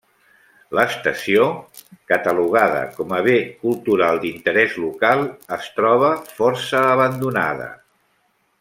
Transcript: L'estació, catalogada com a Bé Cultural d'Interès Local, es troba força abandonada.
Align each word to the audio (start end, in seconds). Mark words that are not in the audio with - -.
L'estació, 0.77 1.43
catalogada 2.11 2.79
com 2.95 3.13
a 3.17 3.19
Bé 3.29 3.35
Cultural 3.67 4.19
d'Interès 4.25 4.79
Local, 4.87 5.23
es 5.59 5.69
troba 5.79 6.11
força 6.41 6.83
abandonada. 6.97 7.71